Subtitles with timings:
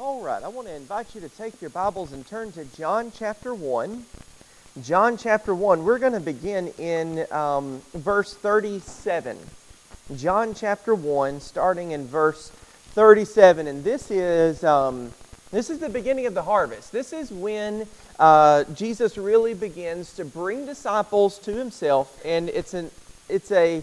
[0.00, 3.12] All right, I want to invite you to take your Bibles and turn to John
[3.14, 4.06] chapter 1.
[4.82, 9.36] John chapter 1, we're going to begin in um, verse 37.
[10.16, 13.66] John chapter 1, starting in verse 37.
[13.66, 15.12] And this is, um,
[15.50, 16.92] this is the beginning of the harvest.
[16.92, 17.86] This is when
[18.18, 22.18] uh, Jesus really begins to bring disciples to himself.
[22.24, 22.90] And it's, an,
[23.28, 23.82] it's a,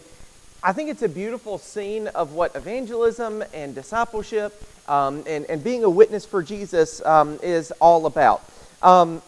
[0.63, 5.83] I think it's a beautiful scene of what evangelism and discipleship um, and, and being
[5.83, 8.43] a witness for Jesus um, is all about.
[8.81, 9.21] Um,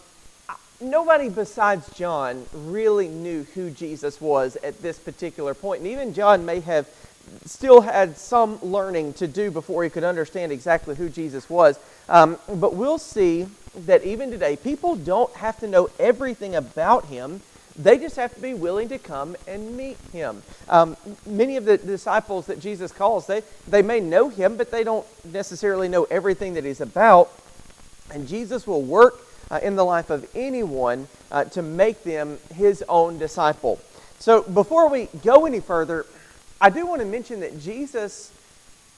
[0.81, 5.55] nobody besides John really knew who Jesus was at this particular.
[5.61, 6.87] And even John may have
[7.45, 11.79] still had some learning to do before he could understand exactly who Jesus was.
[12.07, 13.47] Um, but we'll see
[13.85, 17.41] that even today, people don't have to know everything about him.
[17.79, 20.43] They just have to be willing to come and meet him.
[20.67, 24.83] Um, many of the disciples that Jesus calls, they, they may know him, but they
[24.83, 27.31] don't necessarily know everything that he's about.
[28.11, 32.83] And Jesus will work uh, in the life of anyone uh, to make them his
[32.89, 33.79] own disciple.
[34.19, 36.05] So before we go any further,
[36.59, 38.33] I do want to mention that Jesus,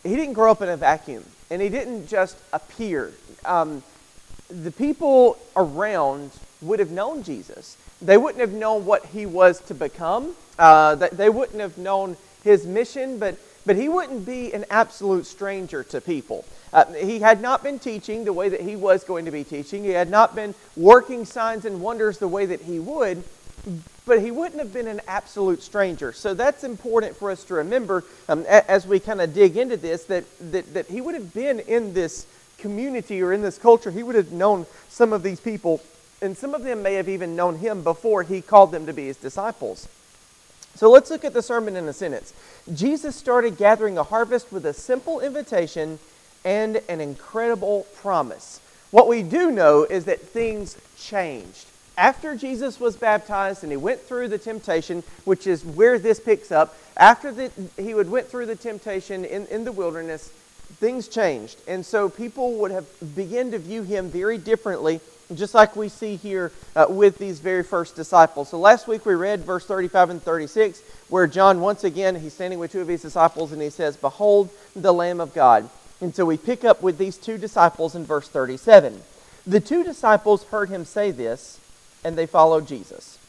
[0.02, 3.14] he didn't grow up in a vacuum, and he didn't just appear.
[3.46, 3.84] Um,
[4.50, 6.32] the people around
[6.62, 7.78] would have known Jesus.
[8.02, 10.36] They wouldn't have known what he was to become.
[10.58, 15.84] Uh, they wouldn't have known his mission, but, but he wouldn't be an absolute stranger
[15.86, 16.46] to people.
[16.74, 19.84] Uh, he had not been teaching the way that he was going to be teaching.
[19.84, 23.24] He had not been working signs and wonders the way that he would,
[24.06, 26.12] but he wouldn't have been an absolute stranger.
[26.14, 30.06] So that's important for us to remember um, as we kind of dig into this
[30.06, 32.26] that, that, that he would have been in this
[32.58, 33.92] community or in this culture.
[33.92, 35.82] He would have known some of these people,
[36.22, 39.08] and some of them may have even known him before he called them to be
[39.08, 39.88] his disciples.
[40.76, 42.34] So let's look at the sermon in a sentence.
[42.74, 46.00] Jesus started gathering a harvest with a simple invitation
[46.46, 48.62] and an incredible promise.
[48.92, 51.66] What we do know is that things changed.
[51.98, 56.52] After Jesus was baptized and he went through the temptation, which is where this picks
[56.52, 60.30] up, after the, he would went through the temptation in, in the wilderness,
[60.80, 61.62] things changed.
[61.68, 62.86] And so people would have
[63.16, 65.02] begun to view him very differently,
[65.36, 68.50] just like we see here uh, with these very first disciples.
[68.50, 72.60] So last week we read verse 35 and 36, where John, once again, he's standing
[72.60, 75.70] with two of his disciples and he says, Behold the Lamb of God.
[76.02, 79.02] And so we pick up with these two disciples in verse 37.
[79.46, 81.60] The two disciples heard him say this,
[82.04, 83.20] and they followed Jesus.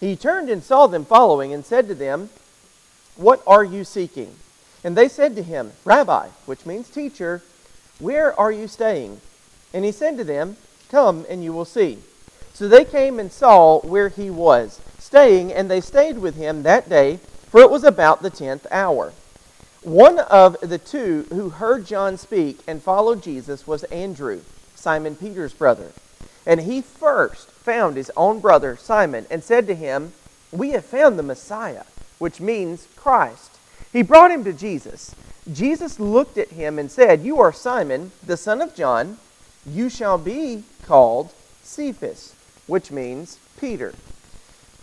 [0.00, 2.30] He turned and saw them following and said to them,
[3.16, 4.34] What are you seeking?
[4.84, 7.42] And they said to him, Rabbi, which means teacher,
[7.98, 9.20] where are you staying?
[9.74, 10.56] And he said to them,
[10.90, 11.98] Come and you will see.
[12.54, 16.88] So they came and saw where he was staying, and they stayed with him that
[16.88, 17.18] day,
[17.50, 19.12] for it was about the tenth hour.
[19.82, 24.42] One of the two who heard John speak and followed Jesus was Andrew,
[24.74, 25.92] Simon Peter's brother.
[26.44, 30.12] And he first found his own brother Simon and said to him,
[30.50, 31.84] We have found the Messiah,
[32.18, 33.58] which means Christ.
[33.92, 35.14] He brought him to Jesus.
[35.50, 39.18] Jesus looked at him and said, You are Simon, the son of John.
[39.72, 42.34] You shall be called Cephas,
[42.66, 43.94] which means Peter.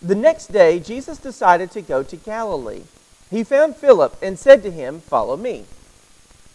[0.02, 2.82] The next day, Jesus decided to go to Galilee.
[3.30, 5.64] He found Philip and said to him, Follow me.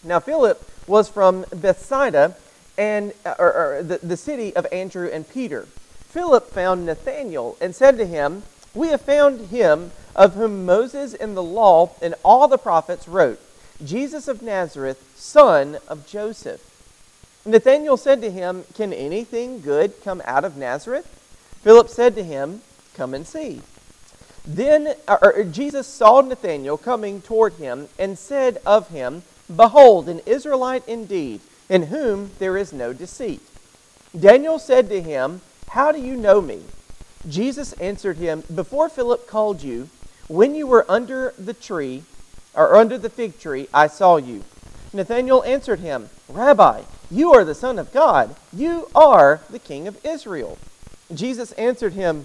[0.02, 2.36] Now, Philip was from Bethsaida,
[2.78, 5.66] and, or, or the, the city of Andrew and Peter.
[6.08, 8.44] Philip found Nathanael and said to him,
[8.74, 13.40] We have found him of whom Moses in the law and all the prophets wrote,
[13.84, 16.71] Jesus of Nazareth, son of Joseph.
[17.44, 21.06] Nathanael said to him, Can anything good come out of Nazareth?
[21.62, 22.62] Philip said to him,
[22.94, 23.62] Come and see.
[24.46, 29.22] Then or, Jesus saw Nathanael coming toward him and said of him,
[29.54, 33.40] Behold, an Israelite indeed, in whom there is no deceit.
[34.18, 36.62] Daniel said to him, How do you know me?
[37.28, 39.88] Jesus answered him, Before Philip called you,
[40.28, 42.04] when you were under the tree,
[42.54, 44.44] or under the fig tree, I saw you.
[44.92, 46.82] Nathanael answered him, Rabbi,
[47.12, 48.34] you are the Son of God.
[48.52, 50.58] You are the King of Israel.
[51.12, 52.24] Jesus answered him,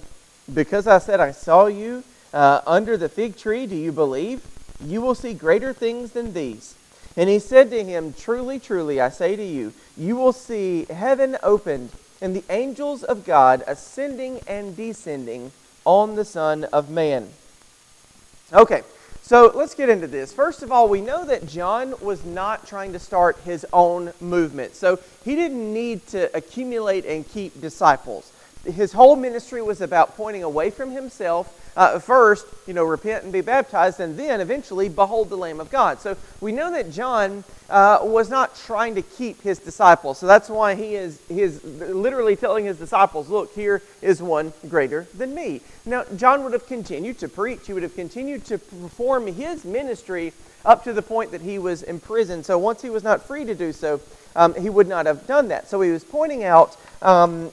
[0.51, 4.41] Because I said I saw you uh, under the fig tree, do you believe?
[4.79, 6.75] You will see greater things than these.
[7.17, 11.37] And he said to him, Truly, truly, I say to you, you will see heaven
[11.43, 11.89] opened
[12.21, 15.51] and the angels of God ascending and descending
[15.83, 17.29] on the Son of Man.
[18.53, 18.83] Okay,
[19.27, 20.31] so let's get into this.
[20.31, 24.73] First of all, we know that John was not trying to start his own movement.
[24.73, 28.31] So he didn't need to accumulate and keep disciples.
[28.65, 31.53] His whole ministry was about pointing away from himself.
[31.77, 35.69] Uh, first, you know, repent and be baptized, and then eventually, behold the Lamb of
[35.69, 35.99] God.
[35.99, 40.17] So we know that John uh, was not trying to keep his disciples.
[40.17, 44.53] So that's why he is, he is literally telling his disciples, look, here is one
[44.67, 45.61] greater than me.
[45.85, 50.33] Now, John would have continued to preach, he would have continued to perform his ministry
[50.65, 52.45] up to the point that he was imprisoned.
[52.45, 54.01] So once he was not free to do so,
[54.37, 55.67] um, he would not have done that.
[55.67, 57.51] So he was pointing out um,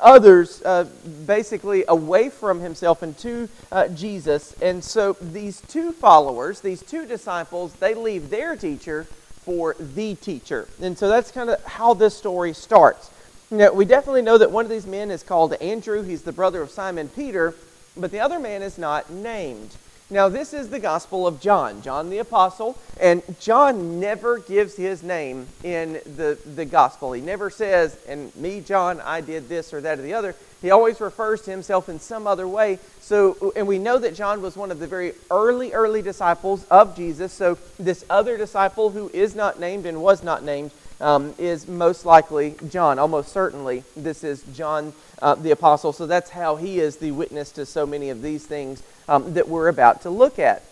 [0.00, 0.84] others uh,
[1.26, 4.52] basically away from himself and to uh, Jesus.
[4.60, 9.04] And so these two followers, these two disciples, they leave their teacher
[9.44, 10.68] for the teacher.
[10.80, 13.10] And so that's kind of how this story starts.
[13.50, 16.02] Now, we definitely know that one of these men is called Andrew.
[16.02, 17.54] He's the brother of Simon Peter,
[17.96, 19.76] but the other man is not named.
[20.12, 25.02] Now, this is the Gospel of John, John the Apostle, and John never gives his
[25.02, 27.12] name in the, the Gospel.
[27.14, 30.36] He never says, and me, John, I did this or that or the other.
[30.60, 32.78] He always refers to himself in some other way.
[33.00, 36.94] So, and we know that John was one of the very early, early disciples of
[36.94, 37.32] Jesus.
[37.32, 42.06] So, this other disciple who is not named and was not named um, is most
[42.06, 42.98] likely John.
[42.98, 45.92] Almost certainly, this is John uh, the Apostle.
[45.92, 49.48] So, that's how he is the witness to so many of these things um, that
[49.48, 50.62] we're about to look at.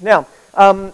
[0.00, 0.92] Now, um,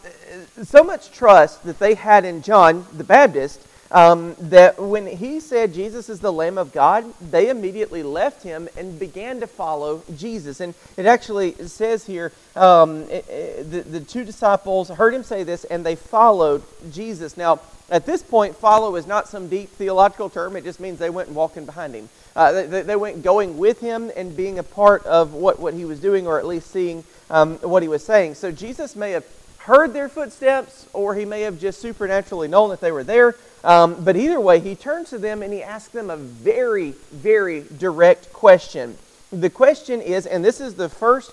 [0.63, 3.61] so much trust that they had in John the Baptist
[3.91, 8.69] um, that when he said Jesus is the Lamb of God, they immediately left him
[8.77, 10.61] and began to follow Jesus.
[10.61, 15.43] And it actually says here um, it, it, the, the two disciples heard him say
[15.43, 16.63] this and they followed
[16.93, 17.37] Jesus.
[17.37, 21.11] Now, at this point, follow is not some deep theological term, it just means they
[21.11, 22.09] went walking behind him.
[22.35, 25.85] Uh, they, they, went going with him and being a part of what, what he
[25.85, 28.35] was doing, or at least seeing um, what he was saying.
[28.35, 29.25] So Jesus may have
[29.59, 33.37] heard their footsteps, or he may have just supernaturally known that they were there.
[33.65, 37.65] Um, but either way, he turns to them and he asks them a very, very
[37.79, 38.97] direct question.
[39.33, 41.33] The question is, and this is the first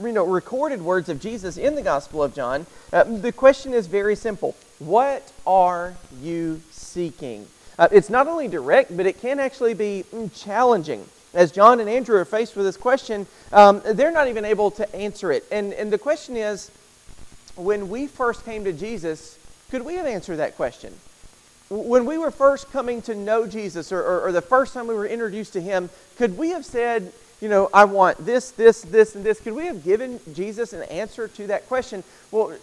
[0.00, 2.66] you know, recorded words of Jesus in the Gospel of John.
[2.92, 7.46] Uh, the question is very simple What are you seeking?
[7.78, 11.04] Uh, it's not only direct, but it can actually be mm, challenging.
[11.34, 14.94] As John and Andrew are faced with this question, um, they're not even able to
[14.94, 15.44] answer it.
[15.50, 16.70] And, and the question is
[17.56, 19.38] when we first came to Jesus,
[19.70, 20.92] could we have answered that question?
[21.72, 24.94] When we were first coming to know Jesus, or, or, or the first time we
[24.94, 25.88] were introduced to him,
[26.18, 29.40] could we have said, you know, I want this, this, this, and this.
[29.40, 32.04] Could we have given Jesus an answer to that question?
[32.30, 32.54] Well,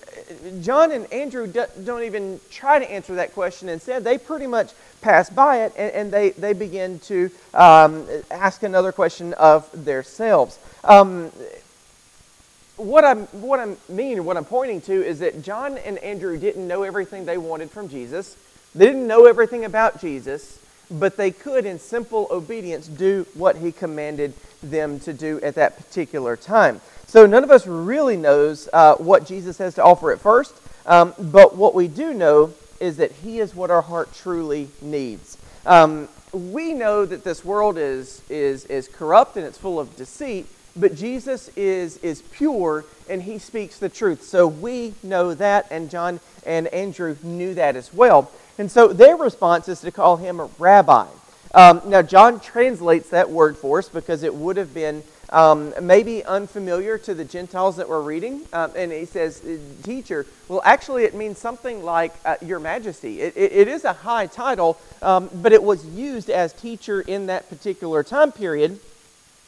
[0.62, 3.68] John and Andrew don't even try to answer that question.
[3.68, 8.62] Instead, they pretty much pass by it and, and they, they begin to um, ask
[8.62, 10.60] another question of themselves.
[10.84, 11.32] Um,
[12.78, 16.68] what, I'm, what I mean, what I'm pointing to, is that John and Andrew didn't
[16.68, 18.38] know everything they wanted from Jesus.
[18.76, 20.60] They didn't know everything about Jesus
[20.92, 24.34] but they could, in simple obedience, do what he commanded
[24.64, 26.82] them to do at that particular time.
[27.06, 30.56] So none of us really knows uh, what Jesus has to offer at first,
[30.86, 35.38] um, but what we do know is that he is what our heart truly needs.
[35.66, 40.48] Um, we know that this world is, is, is corrupt and it's full of deceit,
[40.76, 44.24] but Jesus is, is pure and he speaks the truth.
[44.24, 48.32] So we know that, and John and Andrew knew that as well.
[48.58, 51.08] And so their response is to call him a rabbi.
[51.54, 55.02] Um, now, John translates that word for us because it would have been
[55.32, 58.42] um, maybe unfamiliar to the Gentiles that were reading.
[58.54, 60.26] Um, and he says, uh, teacher.
[60.48, 63.22] Well, actually, it means something like uh, your majesty.
[63.22, 67.28] It, it, it is a high title, um, but it was used as teacher in
[67.28, 68.80] that particular time period.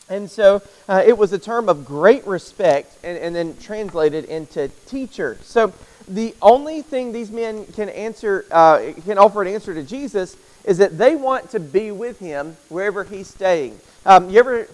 [0.10, 4.70] And so uh, it was a term of great respect and, and then translated into
[4.86, 5.38] teacher.
[5.42, 5.74] So
[6.08, 10.78] the only thing these men can answer, uh, can offer an answer to Jesus is
[10.78, 13.80] that they want to be with him wherever he's staying.
[14.06, 14.68] Um, you ever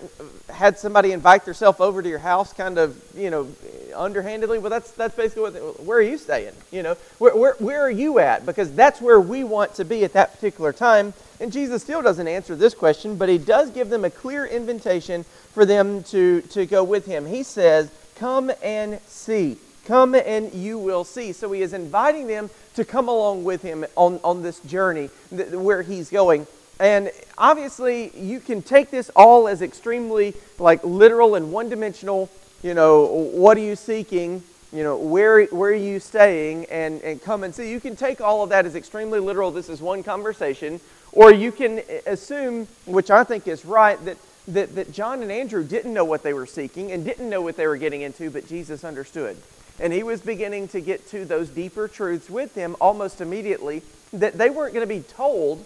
[0.49, 3.47] had somebody invite themselves over to your house, kind of, you know,
[3.93, 4.59] underhandedly?
[4.59, 5.53] Well, that's that's basically what.
[5.53, 6.53] They, where are you staying?
[6.71, 8.45] You know, where, where where are you at?
[8.45, 11.13] Because that's where we want to be at that particular time.
[11.41, 15.23] And Jesus still doesn't answer this question, but he does give them a clear invitation
[15.53, 17.25] for them to to go with him.
[17.25, 19.57] He says, "Come and see."
[19.87, 21.31] Come and you will see.
[21.31, 25.51] So he is inviting them to come along with him on, on this journey th-
[25.51, 26.45] where he's going.
[26.77, 32.29] And obviously, you can take this all as extremely like literal and one dimensional.
[32.61, 34.43] You know, what are you seeking?
[34.73, 36.65] You know, where, where are you staying?
[36.65, 37.71] And, and come and see.
[37.71, 39.51] You can take all of that as extremely literal.
[39.51, 40.81] This is one conversation.
[41.13, 44.17] Or you can assume, which I think is right, that,
[44.49, 47.55] that, that John and Andrew didn't know what they were seeking and didn't know what
[47.55, 49.37] they were getting into, but Jesus understood.
[49.79, 54.33] And he was beginning to get to those deeper truths with them almost immediately that
[54.33, 55.65] they weren't going to be told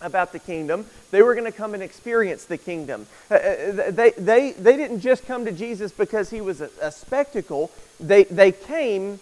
[0.00, 0.86] about the kingdom.
[1.10, 3.06] They were going to come and experience the kingdom.
[3.30, 6.90] Uh, uh, they, they, they didn't just come to Jesus because he was a, a
[6.90, 9.20] spectacle, they, they came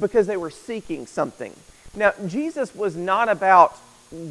[0.00, 1.54] because they were seeking something.
[1.94, 3.76] Now, Jesus was not about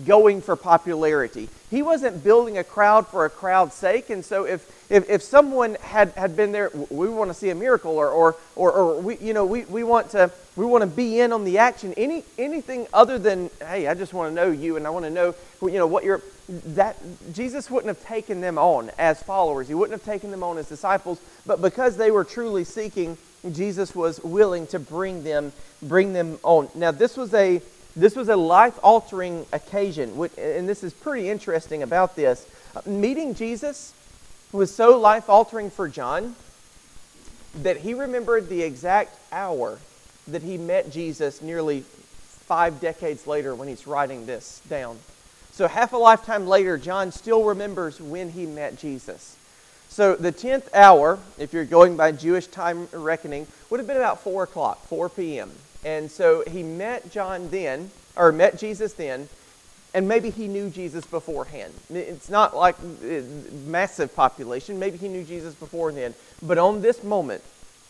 [0.05, 1.49] going for popularity.
[1.69, 4.09] He wasn't building a crowd for a crowd's sake.
[4.09, 7.55] And so if, if, if someone had, had been there, we want to see a
[7.55, 10.87] miracle or, or, or, or we, you know, we, we, want to, we want to
[10.87, 11.95] be in on the action.
[11.97, 15.09] Any, anything other than, hey, I just want to know you and I want to
[15.09, 15.33] know,
[15.63, 16.95] you know, what you're, that,
[17.33, 19.67] Jesus wouldn't have taken them on as followers.
[19.67, 21.19] He wouldn't have taken them on as disciples.
[21.47, 23.17] But because they were truly seeking,
[23.51, 26.69] Jesus was willing to bring them, bring them on.
[26.75, 27.61] Now, this was a
[27.95, 32.47] this was a life altering occasion, and this is pretty interesting about this.
[32.75, 33.93] Uh, meeting Jesus
[34.53, 36.35] was so life altering for John
[37.61, 39.79] that he remembered the exact hour
[40.27, 44.97] that he met Jesus nearly five decades later when he's writing this down.
[45.51, 49.37] So, half a lifetime later, John still remembers when he met Jesus.
[49.89, 54.21] So, the 10th hour, if you're going by Jewish time reckoning, would have been about
[54.21, 55.51] 4 o'clock, 4 p.m.
[55.85, 59.27] And so he met John then, or met Jesus then,
[59.93, 61.73] and maybe he knew Jesus beforehand.
[61.89, 63.21] It's not like uh,
[63.67, 64.79] massive population.
[64.79, 66.15] Maybe he knew Jesus before then.
[66.41, 67.43] But on this moment,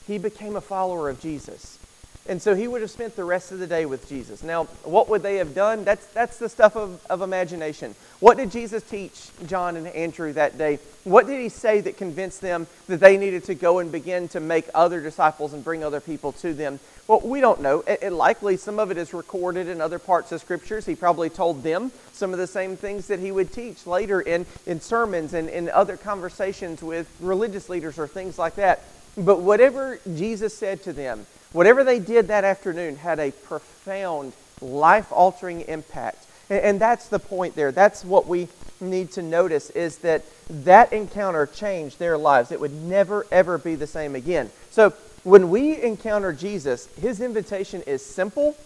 [0.05, 1.79] he became a follower of Jesus.
[2.27, 4.43] And so he would have spent the rest of the day with Jesus.
[4.43, 5.83] Now, what would they have done?
[5.83, 7.95] That's, that's the stuff of, of imagination.
[8.21, 10.79] What did Jesus teach John and Andrew that day?
[11.03, 14.39] What did he say that convinced them that they needed to go and begin to
[14.39, 16.79] make other disciples and bring other people to them?
[17.09, 17.81] Well, we don't know.
[17.81, 20.85] It, it likely some of it is recorded in other parts of scriptures.
[20.85, 24.45] He probably told them some of the same things that he would teach later in,
[24.65, 28.83] in sermons and in other conversations with religious leaders or things like that.
[29.17, 35.12] But whatever Jesus said to them, Whatever they did that afternoon had a profound, life
[35.12, 36.25] altering impact.
[36.50, 37.72] And, that's the point there.
[37.72, 38.50] That's what we
[38.81, 42.51] need to notice is that that encounter changed their lives.
[42.51, 44.50] It would never, ever be the same again.
[44.69, 44.93] So
[45.24, 48.57] when we encounter Jesus, his invitation is simple,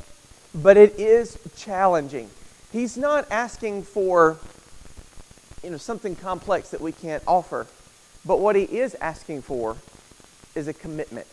[0.55, 2.29] but it is challenging.
[2.71, 4.37] He's not asking for
[5.63, 7.67] you know, something complex that we can't offer,
[8.25, 9.77] but what he is asking for
[10.55, 11.27] is a commitment.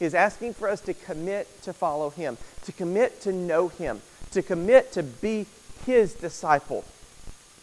[0.00, 4.00] He's asking for us to commit to follow Him, to commit to know Him,
[4.32, 5.46] to commit to be
[5.86, 6.84] His disciple.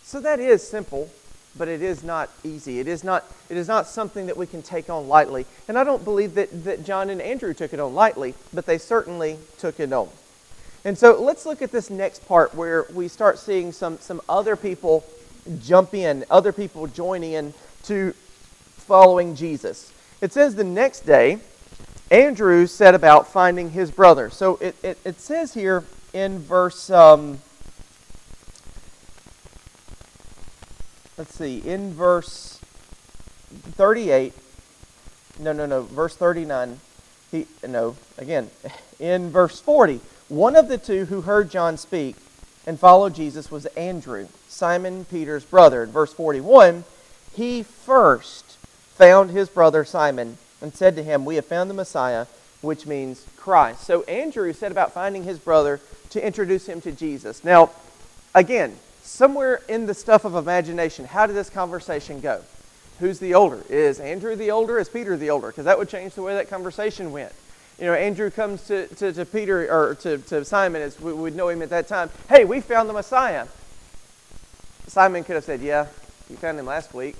[0.03, 1.09] So that is simple,
[1.57, 2.79] but it is not easy.
[2.79, 5.45] It is not, it is not something that we can take on lightly.
[5.67, 8.77] And I don't believe that, that John and Andrew took it on lightly, but they
[8.77, 10.07] certainly took it on.
[10.85, 14.55] And so let's look at this next part where we start seeing some, some other
[14.55, 15.03] people
[15.61, 17.53] jump in, other people joining in
[17.83, 19.91] to following Jesus.
[20.21, 21.39] It says the next day,
[22.09, 24.29] Andrew set about finding his brother.
[24.29, 25.83] So it, it, it says here
[26.13, 27.39] in verse, um,
[31.17, 32.59] let's see, in verse
[33.73, 34.33] 38,
[35.39, 36.79] no, no, no, verse 39,
[37.31, 38.49] he, no, again,
[38.99, 39.99] in verse 40,
[40.29, 42.15] one of the two who heard John speak
[42.65, 45.83] and followed Jesus was Andrew, Simon Peter's brother.
[45.83, 46.85] In verse 41,
[47.33, 48.57] he first
[48.95, 52.25] found his brother Simon and said to him, We have found the Messiah,
[52.61, 53.83] which means Christ.
[53.83, 57.43] So Andrew set about finding his brother to introduce him to Jesus.
[57.43, 57.71] Now,
[58.33, 62.41] again, somewhere in the stuff of imagination, how did this conversation go?
[62.99, 63.63] Who's the older?
[63.69, 64.79] Is Andrew the older?
[64.79, 65.47] Is Peter the older?
[65.47, 67.31] Because that would change the way that conversation went.
[67.79, 71.35] You know, Andrew comes to, to, to Peter, or to, to Simon, as we would
[71.35, 72.09] know him at that time.
[72.27, 73.45] Hey, we found the Messiah.
[74.87, 75.85] Simon could have said, Yeah,
[76.27, 77.15] you found him last week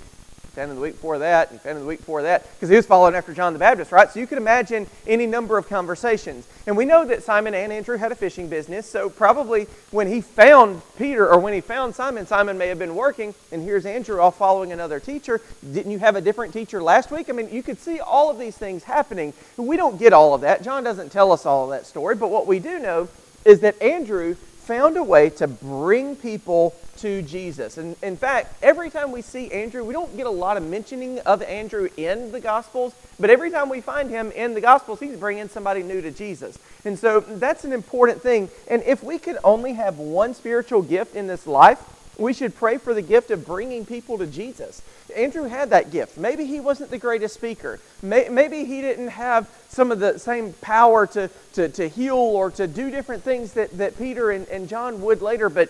[0.57, 3.15] him the week before that, and him the week before that, because he was following
[3.15, 4.09] after John the Baptist, right?
[4.09, 6.47] So you could imagine any number of conversations.
[6.65, 10.21] And we know that Simon and Andrew had a fishing business, so probably when he
[10.21, 14.19] found Peter, or when he found Simon, Simon may have been working, and here's Andrew
[14.19, 15.41] off following another teacher.
[15.73, 17.29] Didn't you have a different teacher last week?
[17.29, 19.33] I mean, you could see all of these things happening.
[19.57, 20.63] We don't get all of that.
[20.63, 23.07] John doesn't tell us all of that story, but what we do know
[23.45, 27.77] is that Andrew found a way to bring people to Jesus.
[27.77, 31.19] And in fact, every time we see Andrew, we don't get a lot of mentioning
[31.19, 35.17] of Andrew in the Gospels, but every time we find him in the Gospels, he's
[35.17, 36.57] bringing somebody new to Jesus.
[36.85, 38.49] And so that's an important thing.
[38.69, 41.83] And if we could only have one spiritual gift in this life,
[42.17, 44.81] we should pray for the gift of bringing people to Jesus.
[45.15, 46.17] Andrew had that gift.
[46.17, 47.79] Maybe he wasn't the greatest speaker.
[48.01, 52.67] Maybe he didn't have some of the same power to, to, to heal or to
[52.67, 55.69] do different things that, that Peter and, and John would later, but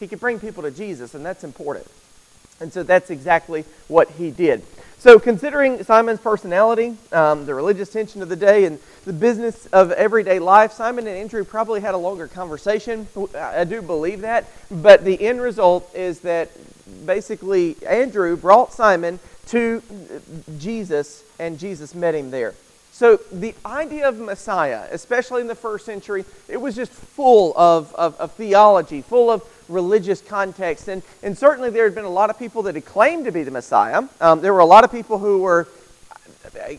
[0.00, 1.86] he could bring people to Jesus, and that's important.
[2.60, 4.62] And so that's exactly what he did.
[4.98, 9.92] So, considering Simon's personality, um, the religious tension of the day, and the business of
[9.92, 13.06] everyday life, Simon and Andrew probably had a longer conversation.
[13.36, 14.46] I do believe that.
[14.70, 16.50] But the end result is that
[17.04, 19.82] basically Andrew brought Simon to
[20.58, 22.54] Jesus, and Jesus met him there.
[22.94, 27.92] So, the idea of Messiah, especially in the first century, it was just full of,
[27.96, 30.88] of, of, theology, full of religious context.
[30.88, 33.42] And, and certainly there had been a lot of people that had claimed to be
[33.42, 34.04] the Messiah.
[34.20, 35.68] Um, there were a lot of people who were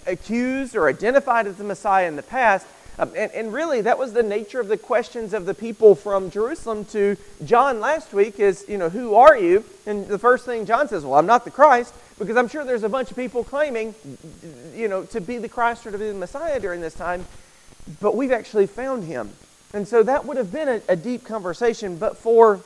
[0.08, 2.68] accused or identified as the Messiah in the past.
[2.98, 6.32] Um, and, and, really, that was the nature of the questions of the people from
[6.32, 9.66] Jerusalem to John last week is, you know, who are you?
[9.86, 12.84] And the first thing John says, well, I'm not the Christ, because I'm sure there's
[12.84, 13.94] a bunch of people claiming,
[14.74, 17.26] you know, to be the Christ or to be the Messiah during this time,
[18.00, 19.32] but we've actually found him.
[19.74, 22.62] And so that would have been a, a deep conversation, but for,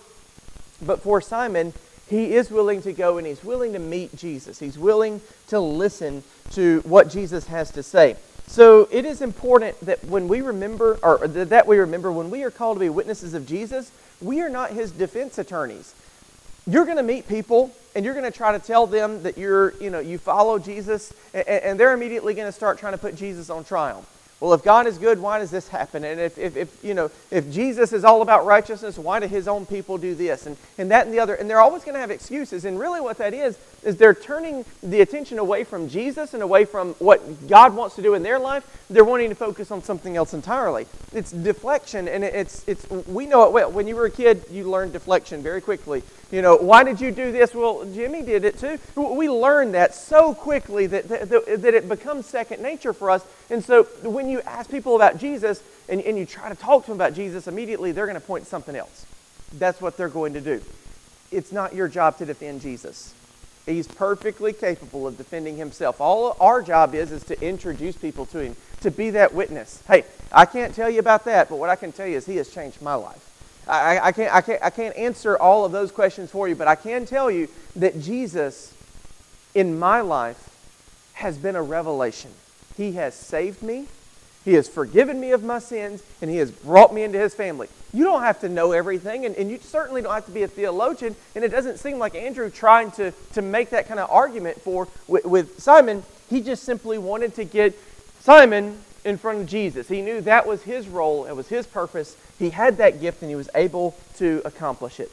[0.82, 1.74] but for Simon,
[2.10, 4.60] he is willing to go and he's willing to meet Jesus.
[4.60, 8.16] He's willing to listen to what Jesus has to say.
[8.48, 12.50] So it is important that when we remember, or that we remember, when we are
[12.50, 15.94] called to be witnesses of Jesus, we are not his defense attorneys.
[16.66, 19.76] You're going to meet people and you're going to try to tell them that you're,
[19.82, 23.16] you know, you follow Jesus, and, and they're immediately going to start trying to put
[23.16, 24.06] Jesus on trial
[24.40, 26.06] well, if God is good, why does this happen?
[26.06, 29.50] And if, if, if, you know, if Jesus is all about righteousness, why do his
[29.50, 30.46] own people do this?
[30.46, 31.36] And, and that and the other.
[31.36, 32.64] And they're always going to have excuses.
[32.64, 36.64] And really what that is, is they're turning the attention away from Jesus and away
[36.64, 38.86] from what God wants to do in their life.
[38.90, 40.88] They're wanting to focus on something else entirely.
[41.12, 42.08] It's deflection.
[42.08, 43.70] And it's, it's, we know it well.
[43.70, 46.02] When you were a kid, you learned deflection very quickly.
[46.32, 47.56] You know, why did you do this?
[47.56, 48.78] Well, Jimmy did it too.
[48.96, 53.26] We learn that so quickly that, that, that it becomes second nature for us.
[53.50, 56.92] And so when you ask people about Jesus and, and you try to talk to
[56.92, 59.08] them about Jesus, immediately they're going to point something else.
[59.54, 60.62] That's what they're going to do.
[61.32, 63.16] It's not your job to defend Jesus.
[63.66, 66.00] He's perfectly capable of defending himself.
[66.00, 69.84] All our job is is to introduce people to him, to be that witness.
[69.88, 72.38] Hey, I can't tell you about that, but what I can tell you is he
[72.38, 73.29] has changed my life.
[73.70, 76.68] I, I, can't, I, can't, I can't answer all of those questions for you, but
[76.68, 78.74] I can tell you that Jesus
[79.54, 80.50] in my life
[81.14, 82.32] has been a revelation.
[82.76, 83.88] He has saved me,
[84.44, 87.68] He has forgiven me of my sins, and He has brought me into His family.
[87.94, 90.48] You don't have to know everything, and, and you certainly don't have to be a
[90.48, 94.62] theologian, and it doesn't seem like Andrew trying to, to make that kind of argument
[94.62, 96.04] for with, with Simon.
[96.30, 97.78] He just simply wanted to get
[98.22, 99.88] Simon in front of Jesus.
[99.88, 102.18] He knew that was his role, it was his purpose.
[102.38, 105.12] He had that gift and he was able to accomplish it.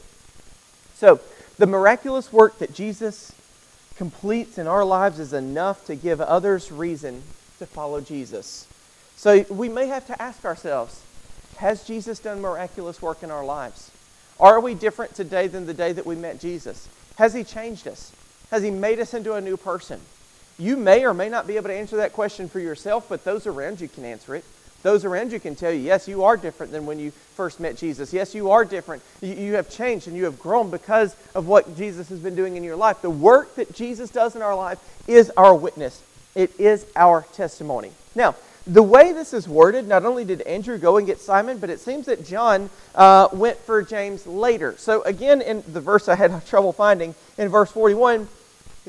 [0.95, 1.21] So,
[1.59, 3.33] the miraculous work that Jesus
[3.97, 7.23] completes in our lives is enough to give others reason
[7.59, 8.67] to follow Jesus.
[9.17, 11.03] So, we may have to ask ourselves
[11.57, 13.91] Has Jesus done miraculous work in our lives?
[14.39, 16.89] Are we different today than the day that we met Jesus?
[17.17, 18.13] Has he changed us?
[18.51, 20.01] Has he made us into a new person?
[20.59, 23.47] You may or may not be able to answer that question for yourself, but those
[23.47, 24.45] around you can answer it.
[24.83, 27.77] Those around you can tell you, yes, you are different than when you first met
[27.77, 28.13] Jesus.
[28.13, 29.03] Yes, you are different.
[29.21, 32.63] You, have changed and you have grown because of what Jesus has been doing in
[32.63, 33.03] your life.
[33.03, 36.03] The work that Jesus does in our life is our witness,
[36.35, 37.91] it is our testimony.
[38.15, 41.71] Now, the way this is worded, not only did Andrew go and get Simon, but
[41.71, 44.75] it seems that John uh, went for James later.
[44.77, 48.29] So, again, in the verse I had trouble finding, in verse 41,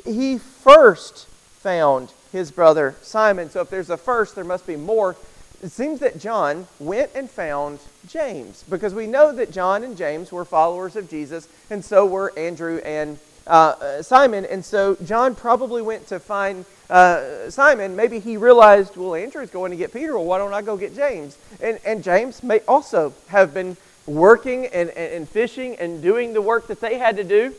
[0.06, 1.28] he first
[1.60, 3.50] found his brother Simon.
[3.50, 5.16] So if there's a first, there must be more.
[5.62, 10.32] It seems that John went and found James because we know that John and James
[10.32, 13.18] were followers of Jesus, and so were Andrew and
[13.48, 14.46] uh, Simon.
[14.46, 17.96] And so John probably went to find uh, Simon.
[17.96, 20.16] Maybe he realized, well, Andrew's going to get Peter.
[20.16, 21.38] Well, why don't I go get James?
[21.60, 26.42] And, and James may also have been working and, and, and fishing and doing the
[26.42, 27.54] work that they had to do.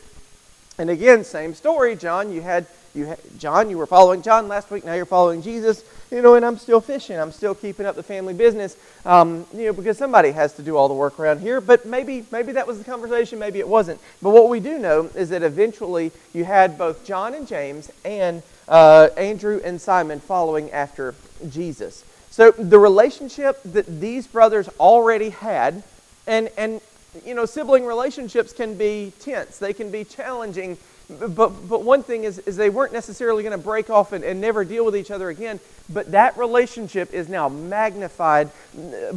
[0.77, 1.95] And again, same story.
[1.95, 4.85] John, you had you ha- John, you were following John last week.
[4.85, 5.83] Now you're following Jesus.
[6.11, 7.19] You know, and I'm still fishing.
[7.19, 8.75] I'm still keeping up the family business.
[9.05, 11.61] Um, you know, because somebody has to do all the work around here.
[11.61, 13.37] But maybe, maybe that was the conversation.
[13.37, 13.99] Maybe it wasn't.
[14.21, 18.41] But what we do know is that eventually you had both John and James and
[18.67, 21.13] uh, Andrew and Simon following after
[21.49, 22.03] Jesus.
[22.31, 25.83] So the relationship that these brothers already had,
[26.25, 26.81] and and
[27.25, 29.57] you know, sibling relationships can be tense.
[29.57, 30.77] They can be challenging
[31.09, 34.39] but, but one thing is, is they weren't necessarily going to break off and, and
[34.39, 35.59] never deal with each other again.
[35.91, 38.51] But that relationship is now magnified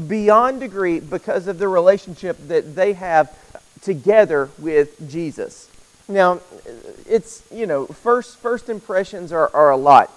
[0.09, 3.37] beyond degree because of the relationship that they have
[3.83, 5.69] together with Jesus.
[6.09, 6.41] Now,
[7.07, 10.11] it's, you know, first, first impressions are, are a lot.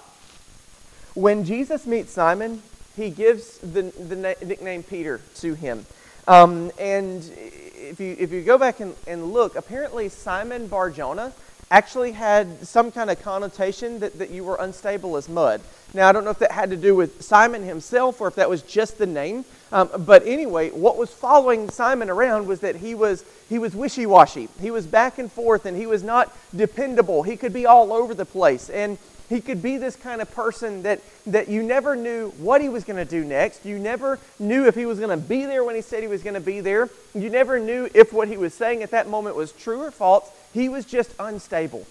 [1.13, 2.61] When Jesus meets Simon,
[2.95, 5.85] he gives the, the na- nickname Peter to him.
[6.27, 7.29] Um, and
[7.75, 11.33] if you, if you go back and, and look, apparently Simon Barjona
[11.71, 15.61] actually had some kind of connotation that, that you were unstable as mud.
[15.93, 18.49] Now, I don't know if that had to do with Simon himself or if that
[18.49, 19.45] was just the name.
[19.71, 24.05] Um, but anyway, what was following Simon around was that he was, he was wishy
[24.05, 24.47] washy.
[24.61, 27.23] He was back and forth and he was not dependable.
[27.23, 28.69] He could be all over the place.
[28.69, 28.97] And
[29.27, 32.83] he could be this kind of person that, that you never knew what he was
[32.83, 33.65] going to do next.
[33.65, 36.21] You never knew if he was going to be there when he said he was
[36.21, 36.89] going to be there.
[37.15, 40.29] You never knew if what he was saying at that moment was true or false.
[40.55, 41.85] He was just unstable.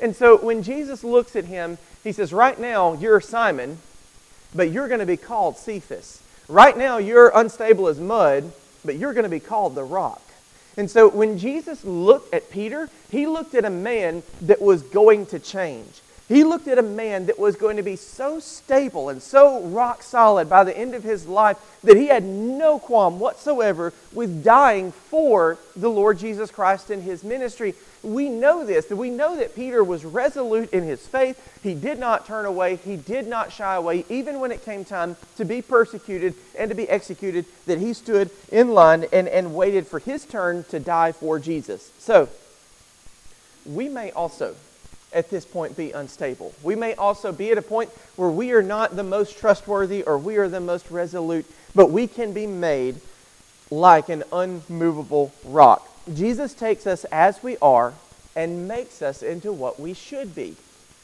[0.00, 3.78] And so when Jesus looks at him, he says, Right now, you're Simon,
[4.52, 6.20] but you're going to be called Cephas.
[6.48, 8.50] Right now, you're unstable as mud,
[8.84, 10.20] but you're going to be called the rock.
[10.76, 15.26] And so when Jesus looked at Peter, he looked at a man that was going
[15.26, 16.00] to change.
[16.26, 20.02] He looked at a man that was going to be so stable and so rock
[20.02, 24.90] solid by the end of his life that he had no qualm whatsoever with dying
[24.90, 27.74] for the Lord Jesus Christ in his ministry.
[28.02, 31.38] We know this, that we know that Peter was resolute in his faith.
[31.62, 35.16] He did not turn away, he did not shy away, even when it came time
[35.36, 39.86] to be persecuted and to be executed, that he stood in line and, and waited
[39.86, 41.92] for his turn to die for Jesus.
[41.98, 42.30] So,
[43.66, 44.54] we may also
[45.14, 46.52] at this point be unstable.
[46.62, 50.18] We may also be at a point where we are not the most trustworthy or
[50.18, 53.00] we are the most resolute, but we can be made
[53.70, 55.88] like an unmovable rock.
[56.12, 57.94] Jesus takes us as we are
[58.36, 60.56] and makes us into what we should be.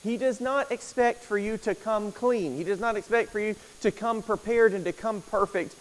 [0.03, 2.57] He does not expect for you to come clean.
[2.57, 5.77] He does not expect for you to come prepared and to come perfect.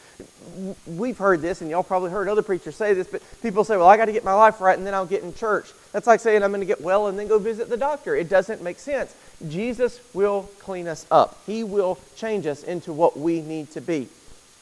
[0.86, 3.88] We've heard this, and y'all probably heard other preachers say this, but people say, Well,
[3.88, 5.72] I got to get my life right and then I'll get in church.
[5.92, 8.16] That's like saying I'm going to get well and then go visit the doctor.
[8.16, 9.16] It doesn't make sense.
[9.48, 14.08] Jesus will clean us up, He will change us into what we need to be.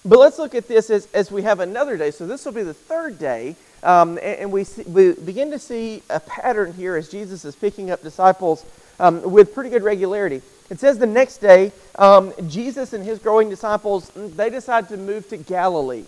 [0.05, 2.11] But let's look at this as, as we have another day.
[2.11, 3.55] So this will be the third day.
[3.83, 7.55] Um, and, and we, see, we begin to see a pattern here as Jesus is
[7.55, 8.65] picking up disciples
[8.99, 10.41] um, with pretty good regularity.
[10.69, 15.27] It says the next day, um, Jesus and his growing disciples, they decide to move
[15.29, 16.05] to Galilee.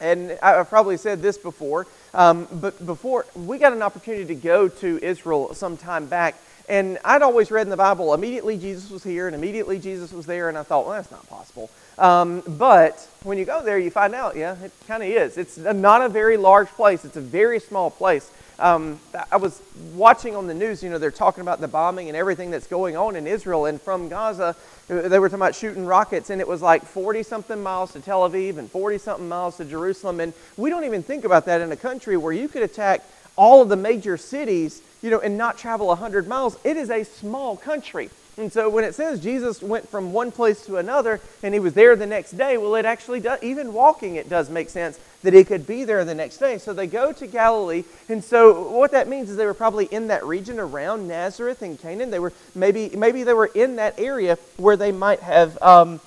[0.00, 4.68] And I've probably said this before, um, but before we got an opportunity to go
[4.68, 6.36] to Israel some time back,
[6.68, 10.24] and I'd always read in the Bible, immediately Jesus was here and immediately Jesus was
[10.24, 11.68] there, and I thought, well, that's not possible.
[11.98, 15.36] Um, but when you go there, you find out, yeah, it kind of is.
[15.36, 18.30] It's not a very large place, it's a very small place.
[18.60, 19.00] Um,
[19.32, 19.62] I was
[19.94, 22.94] watching on the news, you know, they're talking about the bombing and everything that's going
[22.94, 23.64] on in Israel.
[23.64, 24.54] And from Gaza,
[24.86, 28.28] they were talking about shooting rockets, and it was like 40 something miles to Tel
[28.28, 30.20] Aviv and 40 something miles to Jerusalem.
[30.20, 33.02] And we don't even think about that in a country where you could attack
[33.34, 36.58] all of the major cities, you know, and not travel 100 miles.
[36.62, 38.10] It is a small country.
[38.40, 41.74] And so when it says Jesus went from one place to another and he was
[41.74, 45.34] there the next day, well, it actually does, even walking, it does make sense that
[45.34, 46.56] he could be there the next day.
[46.56, 47.84] So they go to Galilee.
[48.08, 51.78] And so what that means is they were probably in that region around Nazareth and
[51.78, 52.06] Cana.
[52.06, 56.00] They were maybe, maybe they were in that area where they might have um,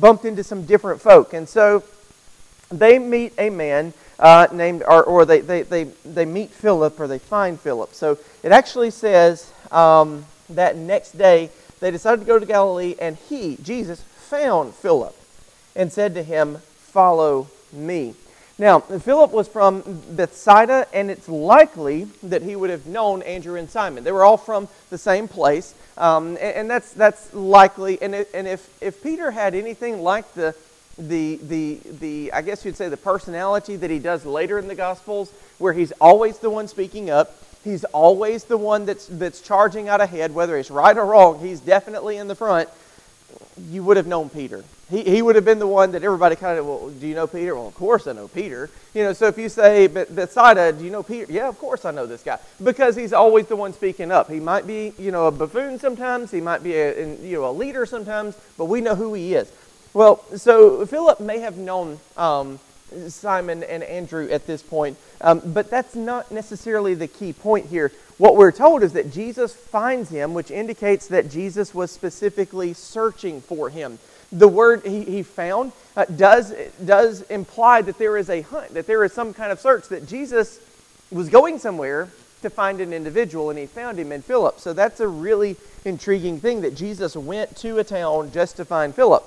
[0.00, 1.34] bumped into some different folk.
[1.34, 1.84] And so
[2.70, 7.06] they meet a man uh, named, or, or they, they, they, they meet Philip or
[7.06, 7.92] they find Philip.
[7.92, 13.16] So it actually says um, that next day, they decided to go to Galilee, and
[13.16, 15.16] he, Jesus, found Philip
[15.76, 18.14] and said to him, Follow me.
[18.56, 23.68] Now, Philip was from Bethsaida, and it's likely that he would have known Andrew and
[23.68, 24.04] Simon.
[24.04, 28.00] They were all from the same place, um, and, and, that's, that's likely.
[28.00, 30.54] And, it, and if, if Peter had anything like the,
[30.96, 34.76] the, the, the, I guess you'd say, the personality that he does later in the
[34.76, 39.88] Gospels, where he's always the one speaking up, He's always the one that's, that's charging
[39.88, 41.40] out ahead, whether it's right or wrong.
[41.40, 42.68] He's definitely in the front.
[43.70, 44.62] You would have known Peter.
[44.90, 47.26] He, he would have been the one that everybody kind of, well, do you know
[47.26, 47.54] Peter?
[47.54, 48.68] Well, of course I know Peter.
[48.92, 51.32] You know, so if you say but Bethsaida, do you know Peter?
[51.32, 52.38] Yeah, of course I know this guy.
[52.62, 54.30] Because he's always the one speaking up.
[54.30, 56.30] He might be, you know, a buffoon sometimes.
[56.30, 58.36] He might be, a, you know, a leader sometimes.
[58.58, 59.50] But we know who he is.
[59.94, 62.58] Well, so Philip may have known um,
[63.08, 64.96] Simon and Andrew at this point.
[65.20, 67.92] Um, but that's not necessarily the key point here.
[68.18, 73.40] What we're told is that Jesus finds him, which indicates that Jesus was specifically searching
[73.40, 73.98] for him.
[74.30, 78.86] The word he, he found uh, does, does imply that there is a hunt, that
[78.86, 80.60] there is some kind of search, that Jesus
[81.10, 82.08] was going somewhere
[82.42, 84.60] to find an individual, and he found him in Philip.
[84.60, 88.94] So that's a really intriguing thing that Jesus went to a town just to find
[88.94, 89.24] Philip.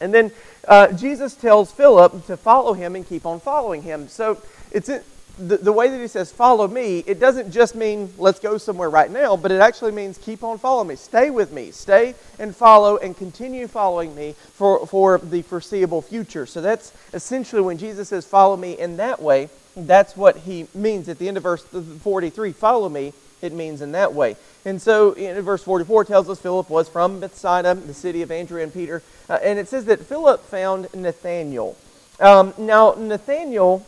[0.00, 0.32] And then
[0.68, 4.08] uh, Jesus tells Philip to follow him and keep on following him.
[4.08, 5.02] So it's in,
[5.38, 8.88] the, the way that he says, follow me, it doesn't just mean let's go somewhere
[8.88, 10.96] right now, but it actually means keep on following me.
[10.96, 11.70] Stay with me.
[11.70, 16.46] Stay and follow and continue following me for, for the foreseeable future.
[16.46, 21.08] So that's essentially when Jesus says, follow me in that way, that's what he means
[21.08, 24.36] at the end of verse 43 follow me it means in that way.
[24.64, 28.60] And so in verse 44 tells us philip was from bethsaida the city of andrew
[28.60, 31.76] and peter uh, and it says that philip found nathanael.
[32.18, 33.86] Um, now nathanael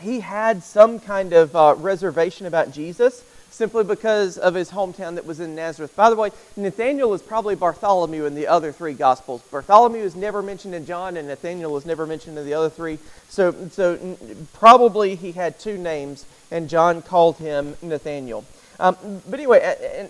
[0.00, 5.26] he had some kind of uh, reservation about jesus simply because of his hometown that
[5.26, 5.94] was in Nazareth.
[5.94, 9.42] By the way, Nathaniel is probably Bartholomew in the other three Gospels.
[9.42, 12.98] Bartholomew is never mentioned in John, and Nathaniel is never mentioned in the other three.
[13.28, 14.16] So, so
[14.54, 18.44] probably he had two names, and John called him Nathaniel.
[18.80, 18.96] Um,
[19.28, 19.60] but anyway,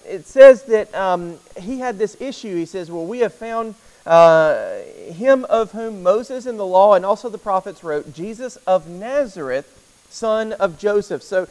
[0.06, 2.56] it says that um, he had this issue.
[2.56, 3.74] He says, Well, we have found
[4.06, 4.78] uh,
[5.12, 9.81] him of whom Moses in the law and also the prophets wrote, Jesus of Nazareth
[10.12, 11.22] son of Joseph.
[11.22, 11.48] So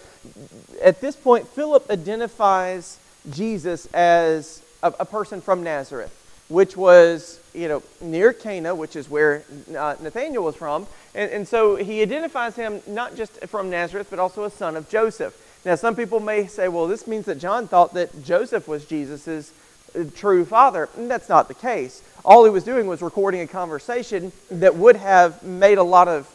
[0.81, 6.15] at this point, Philip identifies Jesus as a, a person from Nazareth,
[6.47, 10.87] which was, you know, near Cana, which is where uh, Nathanael was from.
[11.13, 14.89] And, and so he identifies him not just from Nazareth, but also a son of
[14.89, 15.35] Joseph.
[15.65, 19.51] Now, some people may say, well, this means that John thought that Joseph was Jesus'
[19.95, 20.89] uh, true father.
[20.97, 22.01] And that's not the case.
[22.25, 26.27] All he was doing was recording a conversation that would have made a lot of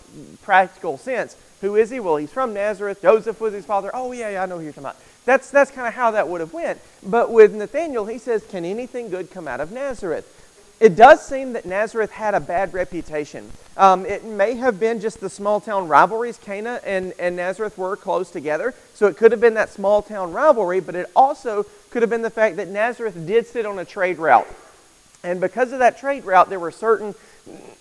[0.43, 2.01] practical sense who is he?
[2.01, 3.03] Well, he's from Nazareth.
[3.03, 3.91] Joseph was his father.
[3.95, 4.97] Oh, yeah, yeah, I know who you're talking about.
[5.25, 6.81] That's, that's kind of how that would have went.
[7.03, 10.33] But with Nathaniel, he says, can anything good come out of Nazareth?
[10.79, 13.51] It does seem that Nazareth had a bad reputation.
[13.79, 16.37] Um, it may have been just the small town rivalries.
[16.37, 20.33] Cana and, and Nazareth were close together, so it could have been that small town
[20.33, 23.87] rivalry, but it also could have been the fact that Nazareth did sit on a
[23.87, 24.47] trade route.
[25.25, 27.15] And because of that trade route, there were certain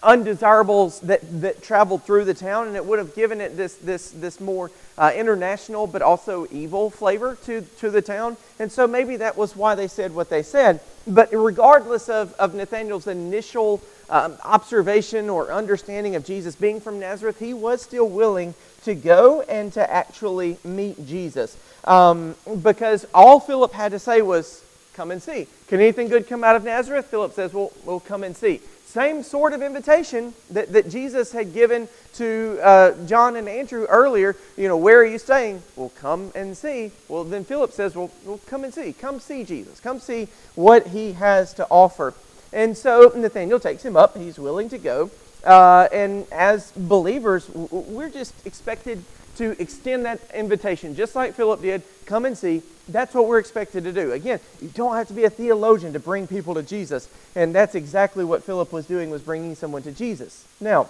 [0.04, 4.12] undesirables that, that traveled through the town, and it would have given it this, this,
[4.12, 8.38] this more uh, international but also evil flavor to, to the town.
[8.60, 10.80] And so maybe that was why they said what they said.
[11.08, 17.40] But regardless of, of Nathaniel's initial um, observation or understanding of Jesus being from Nazareth,
[17.40, 21.58] he was still willing to go and to actually meet Jesus.
[21.84, 24.62] Um, because all Philip had to say was,
[24.94, 25.46] Come and see.
[25.68, 27.08] Can anything good come out of Nazareth?
[27.08, 28.62] Philip says, Well, we'll come and see.
[28.96, 34.38] Same sort of invitation that, that Jesus had given to uh, John and Andrew earlier.
[34.56, 35.64] You know, where are you staying?
[35.76, 36.94] Well, come and see.
[37.10, 38.94] Well, then Philip says, well, well, come and see.
[38.94, 39.82] Come see Jesus.
[39.82, 42.14] Come see what he has to offer.
[42.54, 44.18] And so Nathaniel takes him up.
[44.18, 45.12] He's willing to go.
[45.44, 49.04] Uh, and as believers, we're just expected
[49.36, 51.82] to extend that invitation, just like Philip did.
[52.06, 52.62] Come and see.
[52.88, 54.12] That's what we're expected to do.
[54.12, 57.74] Again, you don't have to be a theologian to bring people to Jesus, and that's
[57.74, 60.46] exactly what Philip was doing was bringing someone to Jesus.
[60.60, 60.90] Now,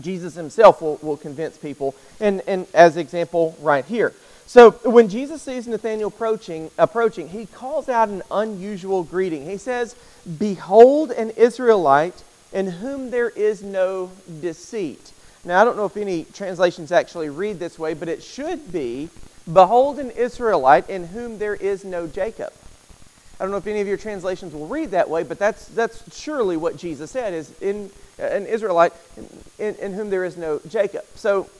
[0.00, 4.14] Jesus himself will, will convince people, and, and as example right here.
[4.46, 9.48] So when Jesus sees Nathanael approaching, approaching, he calls out an unusual greeting.
[9.48, 9.96] He says,
[10.38, 12.22] Behold an Israelite
[12.52, 15.12] in whom there is no deceit.
[15.44, 19.08] Now, I don't know if any translations actually read this way, but it should be
[19.52, 22.52] Behold an Israelite in whom there is no Jacob.
[23.40, 26.16] I don't know if any of your translations will read that way, but that's, that's
[26.16, 29.28] surely what Jesus said is in an Israelite in,
[29.58, 31.04] in, in whom there is no Jacob.
[31.16, 31.50] So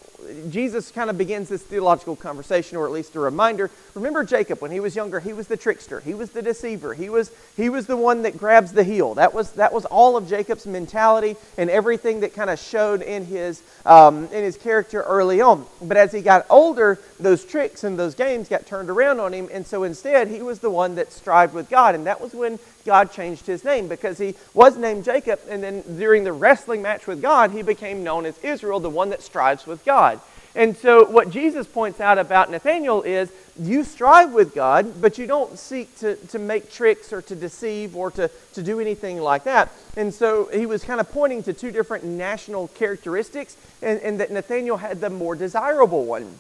[0.51, 3.71] Jesus kind of begins this theological conversation, or at least a reminder.
[3.95, 5.21] Remember Jacob when he was younger?
[5.21, 6.01] He was the trickster.
[6.01, 6.95] He was the deceiver.
[6.95, 9.15] He was he was the one that grabs the heel.
[9.15, 13.27] That was that was all of Jacob's mentality and everything that kind of showed in
[13.27, 15.67] his um, in his character early on.
[15.81, 19.49] But as he got older, those tricks and those games got turned around on him,
[19.53, 22.59] and so instead he was the one that strived with God, and that was when
[22.85, 27.07] God changed his name because he was named Jacob, and then during the wrestling match
[27.07, 30.21] with God, he became known as Israel, the one that strives with God.
[30.55, 35.27] And so, what Jesus points out about Nathaniel is you strive with God, but you
[35.27, 39.45] don't seek to, to make tricks or to deceive or to, to do anything like
[39.45, 39.73] that.
[39.97, 44.31] And so, he was kind of pointing to two different national characteristics, and, and that
[44.31, 46.35] Nathaniel had the more desirable one.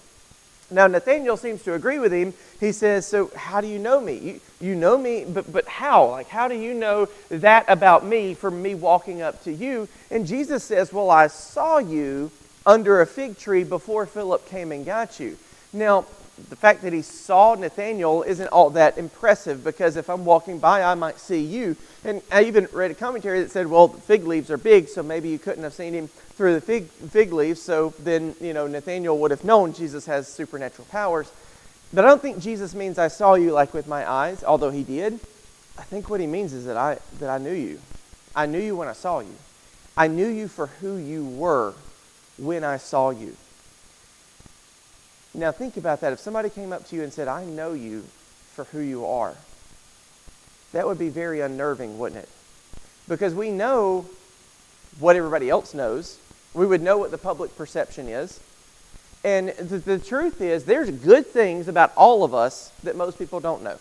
[0.72, 2.34] Now, Nathaniel seems to agree with him.
[2.60, 4.18] He says, So, how do you know me?
[4.18, 6.10] You, you know me, but, but how?
[6.10, 9.88] Like, how do you know that about me from me walking up to you?
[10.10, 12.30] And Jesus says, Well, I saw you
[12.64, 15.36] under a fig tree before Philip came and got you.
[15.72, 16.06] Now,
[16.48, 20.82] the fact that he saw Nathaniel isn't all that impressive because if I'm walking by,
[20.82, 21.76] I might see you.
[22.04, 25.28] And I even read a commentary that said, well, fig leaves are big, so maybe
[25.28, 26.08] you couldn't have seen him
[26.42, 27.62] through the fig, fig leaves.
[27.62, 31.30] So then, you know, Nathaniel would have known Jesus has supernatural powers.
[31.92, 34.82] But I don't think Jesus means I saw you like with my eyes, although he
[34.82, 35.20] did.
[35.78, 37.78] I think what he means is that I, that I knew you.
[38.34, 39.36] I knew you when I saw you.
[39.96, 41.74] I knew you for who you were
[42.38, 43.36] when I saw you.
[45.34, 46.12] Now, think about that.
[46.12, 48.02] If somebody came up to you and said, I know you
[48.54, 49.36] for who you are,
[50.72, 52.28] that would be very unnerving, wouldn't it?
[53.06, 54.06] Because we know
[54.98, 56.18] what everybody else knows.
[56.54, 58.40] We would know what the public perception is.
[59.24, 63.40] And the, the truth is, there's good things about all of us that most people
[63.40, 63.78] don't know.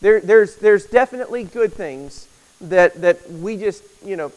[0.00, 2.28] There, there's, there's definitely good things
[2.60, 4.32] that, that we just, you know,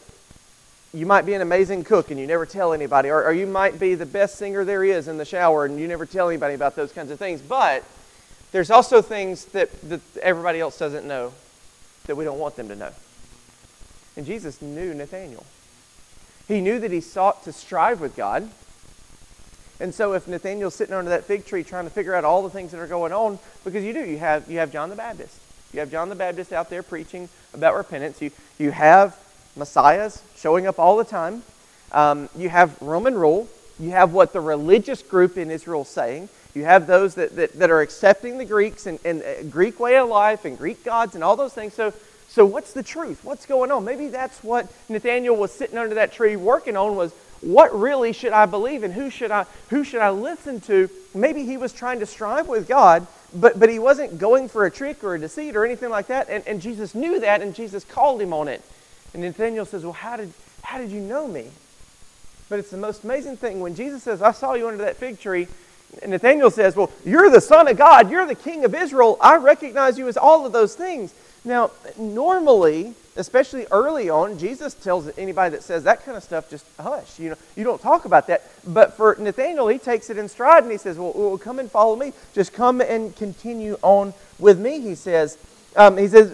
[0.94, 3.78] you might be an amazing cook and you never tell anybody, or, or you might
[3.78, 6.76] be the best singer there is in the shower and you never tell anybody about
[6.76, 7.42] those kinds of things.
[7.42, 7.84] But
[8.52, 11.32] there's also things that, that everybody else doesn't know
[12.06, 12.92] that we don't want them to know.
[14.16, 15.44] And Jesus knew Nathaniel.
[16.48, 18.50] He knew that he sought to strive with God.
[19.80, 22.50] And so if Nathaniel's sitting under that fig tree trying to figure out all the
[22.50, 25.38] things that are going on, because you do, you have, you have John the Baptist.
[25.72, 28.20] You have John the Baptist out there preaching about repentance.
[28.20, 29.16] You, you have
[29.54, 31.42] messiahs showing up all the time.
[31.92, 33.48] Um, you have Roman rule.
[33.78, 36.28] You have what the religious group in Israel is saying.
[36.54, 39.96] You have those that, that, that are accepting the Greeks and, and uh, Greek way
[39.96, 41.74] of life and Greek gods and all those things.
[41.74, 41.92] So,
[42.28, 43.24] so what's the truth?
[43.24, 43.84] What's going on?
[43.84, 48.32] Maybe that's what Nathaniel was sitting under that tree working on was what really should
[48.32, 50.90] I believe and who should I who should I listen to?
[51.14, 54.70] Maybe he was trying to strive with God, but but he wasn't going for a
[54.70, 56.28] trick or a deceit or anything like that.
[56.28, 58.62] And, and Jesus knew that and Jesus called him on it.
[59.14, 61.48] And Nathaniel says, Well, how did how did you know me?
[62.48, 65.18] But it's the most amazing thing when Jesus says, I saw you under that fig
[65.18, 65.48] tree.
[66.02, 68.10] And Nathaniel says, Well, you're the Son of God.
[68.10, 69.16] You're the King of Israel.
[69.20, 71.14] I recognize you as all of those things.
[71.48, 76.66] Now, normally, especially early on, Jesus tells anybody that says that kind of stuff, just
[76.78, 77.18] hush.
[77.18, 78.42] You know, you don't talk about that.
[78.66, 81.70] But for Nathaniel, he takes it in stride and he says, well, well come and
[81.70, 82.12] follow me.
[82.34, 85.38] Just come and continue on with me, he says.
[85.74, 86.30] Um, he says,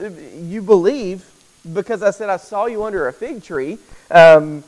[0.51, 1.25] you believe
[1.73, 3.79] because I said I saw you under a fig tree.
[4.11, 4.65] Um,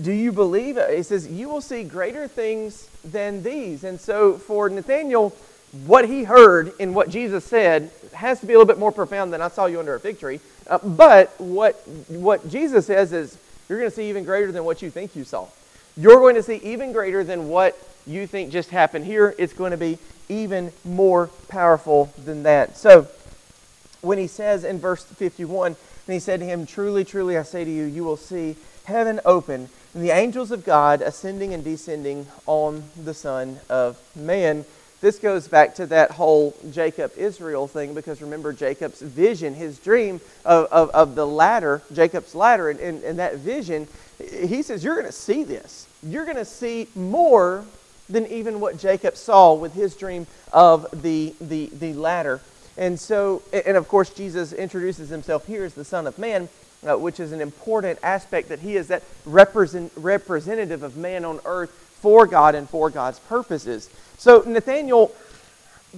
[0.00, 0.78] do you believe?
[0.90, 3.84] He says, you will see greater things than these.
[3.84, 5.36] And so for Nathaniel,
[5.86, 9.32] what he heard in what Jesus said has to be a little bit more profound
[9.32, 10.40] than I saw you under a fig tree.
[10.66, 11.74] Uh, but what,
[12.08, 13.36] what Jesus says is,
[13.68, 15.48] you're going to see even greater than what you think you saw.
[15.96, 19.34] You're going to see even greater than what you think just happened here.
[19.38, 22.76] It's going to be even more powerful than that.
[22.76, 23.08] So,
[24.00, 27.64] when he says in verse 51, and he said to him, Truly, truly, I say
[27.64, 32.26] to you, you will see heaven open and the angels of God ascending and descending
[32.46, 34.64] on the Son of Man.
[35.04, 40.18] This goes back to that whole Jacob Israel thing because remember Jacob's vision, his dream
[40.46, 43.86] of, of, of the ladder, Jacob's ladder, and, and, and that vision,
[44.18, 45.86] he says, You're going to see this.
[46.02, 47.66] You're going to see more
[48.08, 52.40] than even what Jacob saw with his dream of the, the, the ladder.
[52.78, 56.48] And so, and of course, Jesus introduces himself here as the Son of Man,
[56.82, 61.40] uh, which is an important aspect that he is that represent, representative of man on
[61.44, 63.88] earth for God and for God's purposes.
[64.18, 65.10] So Nathaniel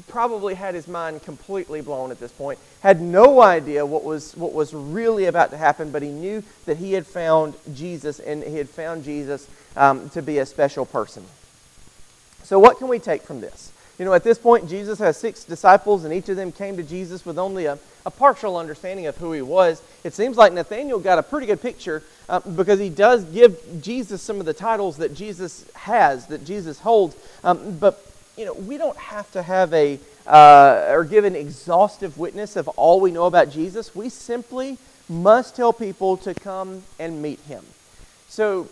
[0.07, 4.53] probably had his mind completely blown at this point, had no idea what was, what
[4.53, 8.55] was really about to happen, but he knew that he had found Jesus and he
[8.55, 11.25] had found Jesus um, to be a special person.
[12.45, 13.73] So, what can we take from this?
[13.99, 16.83] You know, at this point, Jesus has six disciples, and each of them came to
[16.83, 19.83] Jesus with only a, a partial understanding of who he was.
[20.05, 24.21] It seems like Nathaniel got a pretty good picture uh, because he does give Jesus
[24.21, 27.17] some of the titles that Jesus has, that Jesus holds.
[27.43, 28.05] Um, but,
[28.37, 32.69] you know, we don't have to have a, uh, or give an exhaustive witness of
[32.69, 33.95] all we know about Jesus.
[33.95, 34.77] We simply
[35.09, 37.65] must tell people to come and meet him.
[38.29, 38.69] So,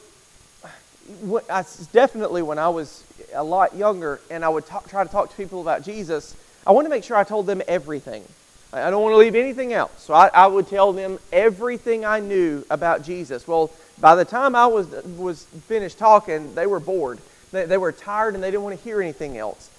[1.51, 5.31] I, definitely when I was a lot younger and I would talk, try to talk
[5.31, 8.25] to people about Jesus, I wanted to make sure I told them everything.
[8.73, 10.01] I don't want to leave anything out.
[10.01, 13.47] So I, I, would tell them everything I knew about Jesus.
[13.47, 13.71] Well,
[14.01, 17.21] by the time I was, was finished talking, they were bored.
[17.53, 19.71] They, they were tired and they didn't want to hear anything else.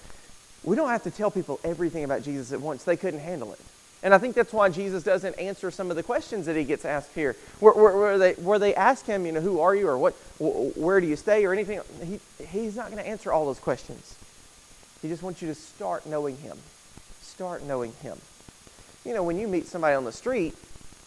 [0.64, 2.84] We don't have to tell people everything about Jesus at once.
[2.84, 3.60] They couldn't handle it.
[4.06, 6.84] And I think that's why Jesus doesn't answer some of the questions that he gets
[6.84, 9.88] asked here, where, where, where they, where they ask him, you know, who are you
[9.88, 11.80] or what, where do you stay or anything.
[12.04, 14.14] He, he's not going to answer all those questions.
[15.02, 16.56] He just wants you to start knowing him.
[17.20, 18.16] Start knowing him.
[19.04, 20.54] You know, when you meet somebody on the street,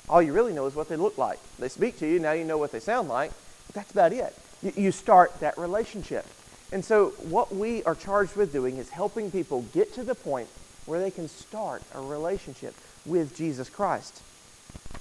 [0.10, 1.40] all you really know is what they look like.
[1.58, 3.32] They speak to you, now you know what they sound like.
[3.72, 4.36] That's about it.
[4.62, 6.26] You, you start that relationship.
[6.74, 10.50] And so, what we are charged with doing is helping people get to the point
[10.86, 14.22] where they can start a relationship with Jesus Christ.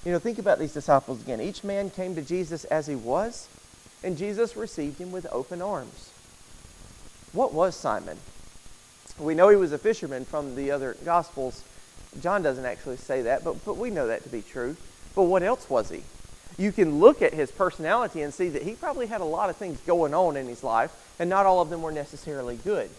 [0.05, 1.41] You know, think about these disciples again.
[1.41, 3.49] Each man came to Jesus as he was,
[4.03, 6.11] and Jesus received him with open arms.
[7.33, 8.19] What was Simon?
[9.19, 11.65] We know he was a fisherman from the other Gospels.
[12.21, 14.77] John doesn't actually say that, but, but we know that to be true.
[15.15, 16.03] But what else was he?
[16.57, 19.57] You can look at his personality and see that he probably had a lot of
[19.57, 22.91] things going on in his life, and not all of them were necessarily good.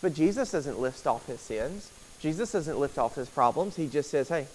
[0.00, 1.90] But Jesus doesn't list off his sins.
[2.20, 3.76] Jesus doesn't lift off his problems.
[3.76, 4.46] He just says, hey,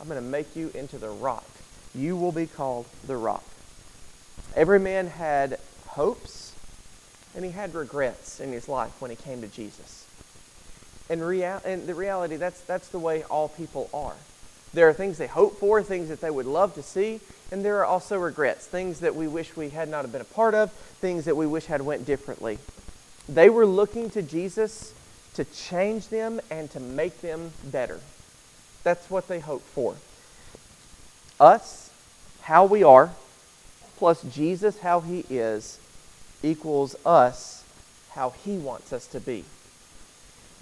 [0.00, 1.46] I'm going to make you into the rock.
[1.94, 3.44] You will be called the rock.
[4.54, 6.52] Every man had hopes
[7.34, 10.06] and he had regrets in his life when he came to Jesus.
[11.08, 14.16] And, and the reality, that's, that's the way all people are.
[14.72, 17.20] There are things they hope for, things that they would love to see,
[17.52, 20.54] and there are also regrets, things that we wish we had not been a part
[20.54, 22.58] of, things that we wish had went differently.
[23.28, 24.92] They were looking to Jesus
[25.36, 28.00] to change them and to make them better.
[28.82, 29.96] That's what they hope for.
[31.38, 31.90] Us,
[32.42, 33.10] how we are,
[33.98, 35.78] plus Jesus, how he is,
[36.42, 37.64] equals us,
[38.12, 39.44] how he wants us to be.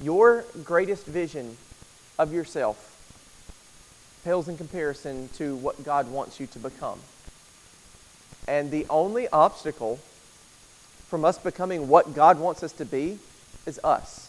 [0.02, 1.56] Your greatest vision
[2.18, 2.90] of yourself
[4.24, 6.98] pales in comparison to what God wants you to become.
[8.48, 10.00] And the only obstacle
[11.06, 13.18] from us becoming what God wants us to be
[13.66, 14.23] is us.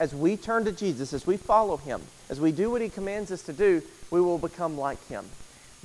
[0.00, 3.30] As we turn to Jesus, as we follow him, as we do what he commands
[3.30, 5.26] us to do, we will become like him.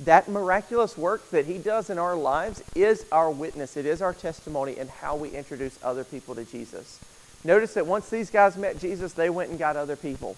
[0.00, 3.76] That miraculous work that he does in our lives is our witness.
[3.76, 6.98] It is our testimony in how we introduce other people to Jesus.
[7.44, 10.36] Notice that once these guys met Jesus, they went and got other people.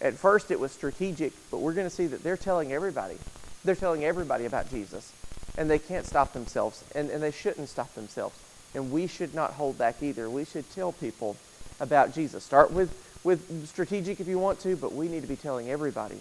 [0.00, 3.18] At first, it was strategic, but we're going to see that they're telling everybody.
[3.64, 5.12] They're telling everybody about Jesus.
[5.58, 8.38] And they can't stop themselves, and, and they shouldn't stop themselves.
[8.74, 10.30] And we should not hold back either.
[10.30, 11.36] We should tell people
[11.80, 12.44] about Jesus.
[12.44, 12.90] Start with,
[13.26, 16.18] with strategic if you want to, but we need to be telling everybody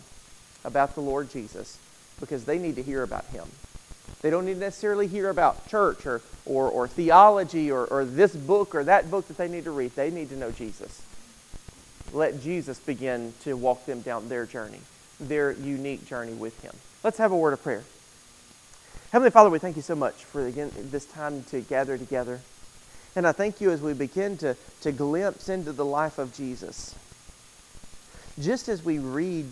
[0.66, 1.78] about the Lord Jesus
[2.20, 3.48] because they need to hear about him.
[4.22, 8.36] They don't need to necessarily hear about church or, or, or theology or, or this
[8.36, 9.96] book or that book that they need to read.
[9.96, 11.02] They need to know Jesus
[12.16, 14.80] let Jesus begin to walk them down their journey,
[15.20, 16.74] their unique journey with Him.
[17.04, 17.84] Let's have a word of prayer.
[19.12, 22.42] Heavenly Father, we thank you so much for again this time to gather together.
[23.16, 26.96] And I thank you as we begin to, to glimpse into the life of Jesus.
[28.40, 29.46] Just as we read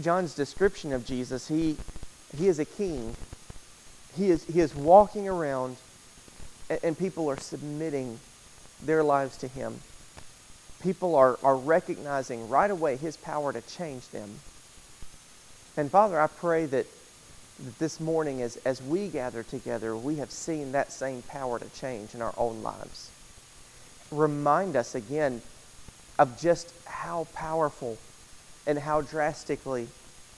[0.00, 1.76] John's description of Jesus, he,
[2.36, 3.14] he is a king.
[4.16, 5.76] He is, he is walking around,
[6.68, 8.18] and, and people are submitting
[8.82, 9.80] their lives to him
[10.84, 14.30] people are, are recognizing right away his power to change them.
[15.78, 16.86] And Father, I pray that, that
[17.78, 22.14] this morning, as, as we gather together, we have seen that same power to change
[22.14, 23.10] in our own lives.
[24.10, 25.42] Remind us again
[26.18, 27.98] of just how powerful
[28.66, 29.88] and how drastically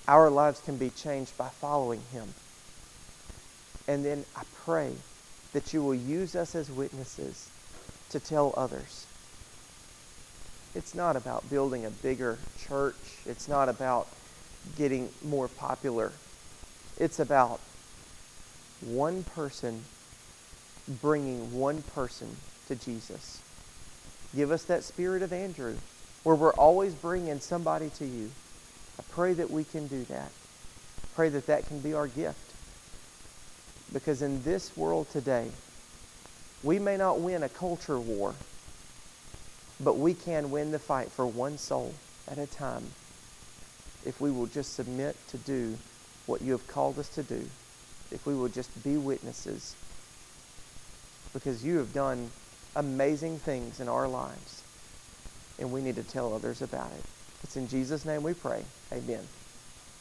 [0.08, 2.34] our lives can be changed by following him.
[3.88, 4.92] And then I pray
[5.52, 7.50] that you will use us as witnesses
[8.10, 9.06] to tell others
[10.76, 12.94] it's not about building a bigger church.
[13.24, 14.08] It's not about
[14.76, 16.12] getting more popular.
[16.98, 17.60] It's about
[18.80, 19.84] one person
[21.00, 22.36] bringing one person
[22.68, 23.40] to Jesus.
[24.34, 25.76] Give us that spirit of Andrew
[26.22, 28.30] where we're always bringing somebody to you.
[28.98, 30.30] I pray that we can do that.
[31.14, 32.38] Pray that that can be our gift.
[33.92, 35.50] Because in this world today,
[36.62, 38.34] we may not win a culture war,
[39.80, 41.94] but we can win the fight for one soul
[42.28, 42.84] at a time
[44.04, 45.76] if we will just submit to do
[46.26, 47.40] what you have called us to do,
[48.10, 49.74] if we will just be witnesses,
[51.32, 52.30] because you have done
[52.74, 54.62] amazing things in our lives,
[55.58, 57.04] and we need to tell others about it.
[57.42, 58.64] It's in Jesus' name we pray.
[58.92, 59.26] Amen.